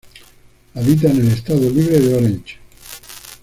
Habita 0.73 1.11
en 1.11 1.19
el 1.19 1.27
Estado 1.27 1.69
Libre 1.69 1.99
de 1.99 2.15
Orange. 2.15 2.57